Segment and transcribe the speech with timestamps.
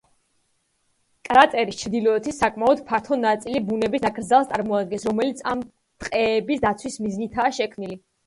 [1.27, 5.61] კრატერის ჩრდილოეთი, საკმაოდ ფართო ნაწილი ბუნების ნაკრძალს წარმოადგენს, რომელიც ამ
[6.05, 8.01] ტყეების დაცვის მიზნითაა შექმნილი.